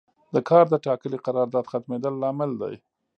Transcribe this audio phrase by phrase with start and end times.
[0.33, 2.75] د کار د ټاکلي قرارداد ختمیدل لامل دی.